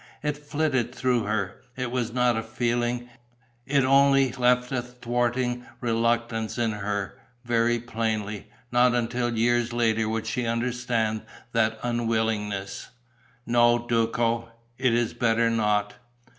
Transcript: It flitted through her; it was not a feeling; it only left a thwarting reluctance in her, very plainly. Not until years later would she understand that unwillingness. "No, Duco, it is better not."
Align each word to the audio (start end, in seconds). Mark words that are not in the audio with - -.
It 0.23 0.35
flitted 0.35 0.95
through 0.95 1.25
her; 1.25 1.61
it 1.75 1.91
was 1.91 2.11
not 2.11 2.35
a 2.35 2.41
feeling; 2.41 3.07
it 3.67 3.83
only 3.85 4.31
left 4.31 4.71
a 4.71 4.81
thwarting 4.81 5.63
reluctance 5.79 6.57
in 6.57 6.71
her, 6.71 7.19
very 7.45 7.77
plainly. 7.77 8.47
Not 8.71 8.95
until 8.95 9.37
years 9.37 9.73
later 9.73 10.09
would 10.09 10.25
she 10.25 10.47
understand 10.47 11.21
that 11.51 11.77
unwillingness. 11.83 12.87
"No, 13.45 13.77
Duco, 13.77 14.49
it 14.79 14.95
is 14.95 15.13
better 15.13 15.51
not." 15.51 15.93